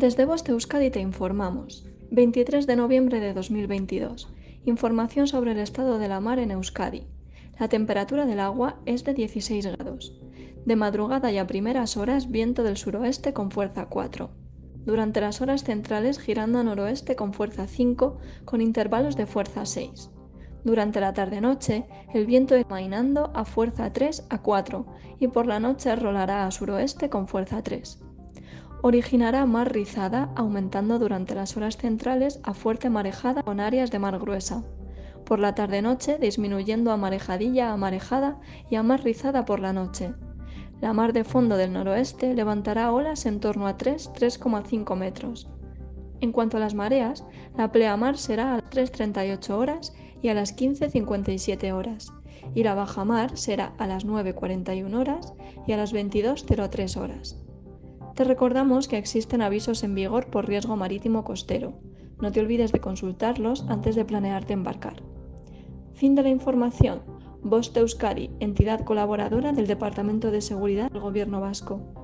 [0.00, 1.84] Desde Voste Euskadi te informamos.
[2.10, 4.32] 23 de noviembre de 2022.
[4.64, 7.06] Información sobre el estado de la mar en Euskadi.
[7.58, 10.18] La temperatura del agua es de 16 grados.
[10.64, 14.30] De madrugada y a primeras horas viento del suroeste con fuerza 4.
[14.86, 20.08] Durante las horas centrales girando a noroeste con fuerza 5 con intervalos de fuerza 6.
[20.64, 24.86] Durante la tarde-noche, el viento es mainando a fuerza 3 a 4
[25.18, 28.00] y por la noche rolará a suroeste con fuerza 3.
[28.82, 34.18] Originará mar rizada, aumentando durante las horas centrales a fuerte marejada con áreas de mar
[34.18, 34.64] gruesa.
[35.26, 40.14] Por la tarde-noche disminuyendo a marejadilla a marejada y a mar rizada por la noche.
[40.80, 45.50] La mar de fondo del noroeste levantará olas en torno a 3-3,5 metros.
[46.22, 47.26] En cuanto a las mareas,
[47.58, 49.92] la pleamar será a las 3.38 horas
[50.22, 52.14] y a las 15.57 horas,
[52.54, 55.34] y la bajamar será a las 9.41 horas
[55.66, 57.36] y a las 22.03 horas.
[58.20, 61.80] Te recordamos que existen avisos en vigor por riesgo marítimo costero.
[62.20, 65.02] No te olvides de consultarlos antes de planearte embarcar.
[65.94, 67.00] Fin de la información.
[67.42, 71.99] Voste Euskadi, entidad colaboradora del Departamento de Seguridad del Gobierno Vasco.